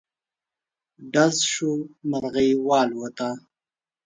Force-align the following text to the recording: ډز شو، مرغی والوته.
ډز 1.11 1.35
شو، 1.51 1.71
مرغی 2.09 2.49
والوته. 2.67 3.29